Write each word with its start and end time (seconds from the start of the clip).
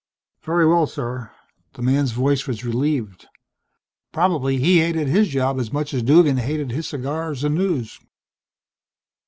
"Very 0.41 0.65
well, 0.67 0.87
sir." 0.87 1.29
The 1.73 1.83
man's 1.83 2.11
voice 2.11 2.47
was 2.47 2.65
relieved. 2.65 3.27
Probably 4.11 4.57
he 4.57 4.79
hated 4.79 5.07
his 5.07 5.27
job 5.27 5.59
as 5.59 5.71
much 5.71 5.93
as 5.93 6.01
Duggan 6.01 6.37
hated 6.37 6.71
his 6.71 6.87
cigars 6.87 7.43
and 7.43 7.53
news. 7.53 7.99